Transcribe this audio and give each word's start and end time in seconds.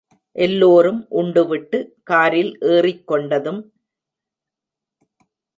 எல்லோரும் 0.35 1.07
உண்டுவிட்டு 1.11 1.79
காரில் 2.03 2.57
ஏறிக்கொண்டதும். 2.61 3.61